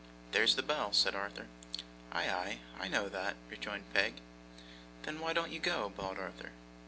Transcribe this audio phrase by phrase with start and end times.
[0.31, 1.45] 'There's the bell,' said Arthur.
[2.11, 4.15] 'Ay, ay; I know that,' rejoined Peg.
[5.03, 6.49] 'Then why don't you go?' bawled Arthur.